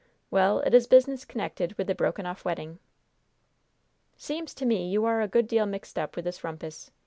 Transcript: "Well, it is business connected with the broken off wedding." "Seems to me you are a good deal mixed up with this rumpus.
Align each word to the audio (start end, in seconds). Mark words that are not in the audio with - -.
"Well, 0.31 0.61
it 0.61 0.73
is 0.73 0.87
business 0.87 1.25
connected 1.25 1.77
with 1.77 1.85
the 1.85 1.93
broken 1.93 2.25
off 2.25 2.43
wedding." 2.43 2.79
"Seems 4.17 4.55
to 4.55 4.65
me 4.65 4.89
you 4.89 5.05
are 5.05 5.21
a 5.21 5.27
good 5.27 5.47
deal 5.47 5.67
mixed 5.67 5.99
up 5.99 6.15
with 6.15 6.25
this 6.25 6.43
rumpus. 6.43 6.89